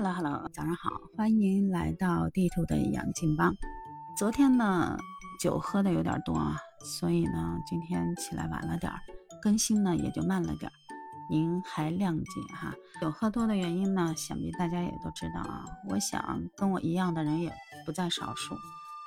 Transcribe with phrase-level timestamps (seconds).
[0.00, 3.52] Hello Hello，早上好，欢迎来到地图的养静帮。
[4.16, 4.96] 昨天呢，
[5.40, 9.00] 酒喝的有点多啊，所以呢，今天起来晚了点儿，
[9.42, 10.74] 更新呢也就慢了点儿，
[11.28, 12.72] 您还谅解哈。
[13.00, 15.64] 酒喝多的原因呢，想必大家也都知道啊。
[15.88, 17.52] 我想跟我一样的人也
[17.84, 18.54] 不在少数。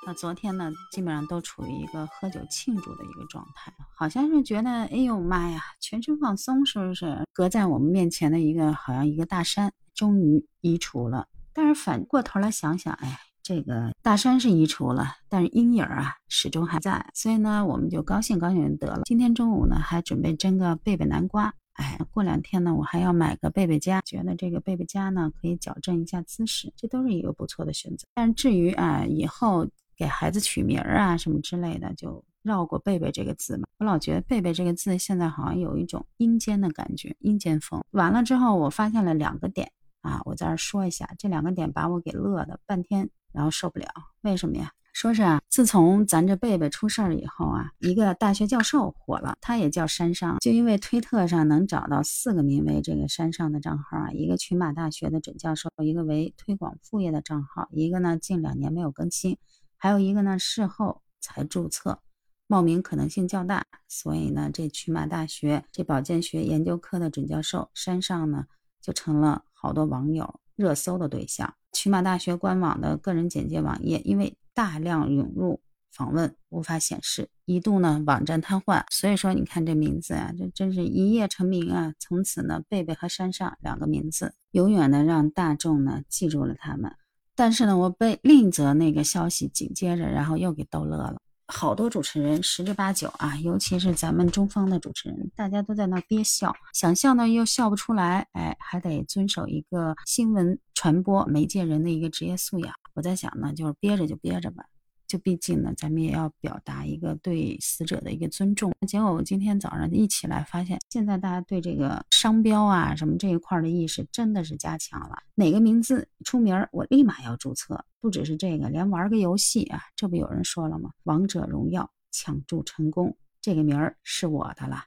[0.06, 7.26] 那昨天呢，基本上都处于一个喝酒庆祝的一个状态，好像是觉得，哎呦妈呀，全身放松，是不是？
[7.32, 9.72] 隔在我们面前的一个，好像一个大山。
[10.02, 19.02] 终于移除了，但是反过头来想想，哎，这个大山是移除了，但是阴影啊始终还在，所以呢，我们就高兴高兴得了。
[19.04, 28.08] 今天中午呢，还准备蒸个贝贝南瓜，哎，过两天呢，我还要买个贝贝夹，觉得这个贝贝夹呢可以矫正一下姿势，这都是一个不错的选择。
[28.12, 29.64] 但是至于啊，以后
[29.96, 33.68] 给孩子取名儿啊什么之类的，就绕过贝贝这个字嘛。
[33.78, 37.80] 我老觉得贝贝这个字现在好像有一种阴间的感觉，阴间风。
[37.92, 39.70] 完了之后，我发现了两个点。
[40.02, 43.88] 啊，我在这说一下，这两个点把我给乐的半天，然后受不了。
[44.20, 44.72] 为什么呀？
[44.92, 59.38] 说是啊，自从咱这贝贝出事儿以后啊，一个大学教授火了，他也叫山上，就因为推特上能找到四个名为这个山上的账号啊，一个群马大学的准教授，一个为推广副业的账号，一个呢近两年没有更新，
[59.78, 62.00] 还有一个呢事后才注册，
[62.46, 68.44] 冒名可能性较大，所以呢，这群马大学这保健学研究科的准教授山上呢，
[68.82, 69.44] 就成了。
[69.62, 75.60] 好多网友热搜的对象，曲马大学官网的个人简介网页因为大量涌入
[75.92, 78.82] 访问，无法显示，一度呢网站瘫痪。
[78.90, 81.94] 所以说，你看这名字啊，这真是一夜成名啊！
[82.00, 86.92] 从此呢，贝贝和山上两个名字，永远的让大众呢记住了他们。
[87.36, 91.22] 但是呢，我被另一则那个消息紧接着，然后又给逗乐了。
[91.52, 102.74] 好多主持人十之八九啊，尤其是咱们中方的主持人，大家都在那憋笑，想笑呢又笑不出来，哎，还得遵守一个新闻传播媒介人的一个职业素养。
[102.94, 104.64] 我在想呢，就是憋着就憋着吧。
[105.12, 108.72] 就毕竟呢，咱们也要表达一个对死者的一个尊重。
[108.88, 115.18] 结果我今天早上一起来发现，现在大家对这个商标啊什么这一块的意识真的是加强了。
[115.34, 117.84] 哪个名字出名儿，我立马要注册。
[118.00, 120.88] 不只是这个，连玩个游戏啊，这不有人说了吗？
[121.02, 124.82] 王者荣耀抢注成功，这个名儿是我的了。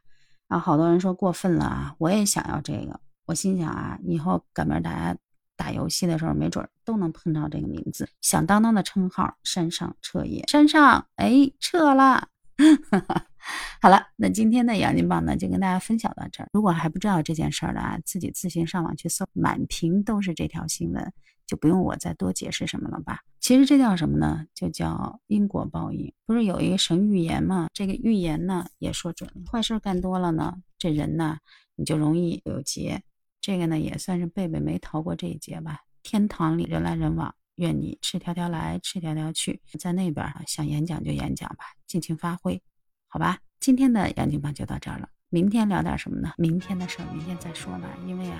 [0.48, 3.00] 然后好多人说过分了啊，我也想要这个。
[3.28, 5.16] 我心想啊，以后赶明儿大家。
[5.56, 9.36] 打游戏的时候，没准都能碰到这个名字，响当当的称号。
[9.44, 12.28] 山上彻夜，山上哎撤了。
[13.82, 16.50] 好了，那今天的养金榜呢，就跟大家分享到这儿。
[16.54, 21.14] 如果还不知道这件事儿的啊，自己自行上网去搜，满屏都是这条新闻，
[21.46, 23.20] 就不用我再多解释什么了吧。
[23.40, 24.46] 其实这叫什么呢？
[24.56, 26.12] 就叫因果报应。
[26.26, 27.68] 不是有一个神预言吗？
[27.72, 31.38] 这个预言呢也说准了，坏事干多了呢，这人呢
[31.76, 33.04] 你就容易有劫。
[33.46, 35.82] 这个呢也算是贝贝没逃过这一劫吧。
[36.02, 39.62] 天堂里人来人往，愿你赤条条来，赤条条去。
[39.78, 42.60] 在那边想演讲就演讲吧，尽情发挥，
[43.08, 43.38] 好吧。
[43.60, 46.32] 今天的杨金榜就到这儿了，明天聊点什么呢？
[46.38, 48.40] 明天的事儿明天再说吧，因为啊，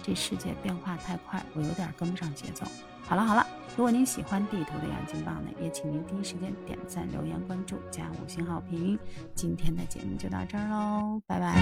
[0.00, 2.64] 这世界变化太快，我有点跟不上节奏。
[3.02, 3.44] 好了好了，
[3.76, 8.96] 如果您喜欢地图的杨金棒呢，也请您第一时间点赞、留言、关注、加五星好评。
[9.34, 11.52] 今天的节目就到这儿喽，拜拜。